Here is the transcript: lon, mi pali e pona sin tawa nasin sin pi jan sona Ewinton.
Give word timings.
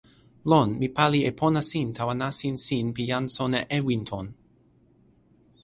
lon, 0.49 0.67
mi 0.79 0.87
pali 0.97 1.19
e 1.29 1.31
pona 1.39 1.61
sin 1.71 1.87
tawa 1.97 2.13
nasin 2.21 2.55
sin 2.65 2.85
pi 2.95 3.03
jan 3.09 3.25
sona 3.35 3.59
Ewinton. 3.77 4.27